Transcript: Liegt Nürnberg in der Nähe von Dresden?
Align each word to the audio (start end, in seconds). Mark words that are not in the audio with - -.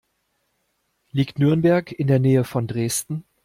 Liegt 1.11 1.37
Nürnberg 1.37 1.91
in 1.91 2.07
der 2.07 2.17
Nähe 2.17 2.43
von 2.43 2.65
Dresden? 2.65 3.23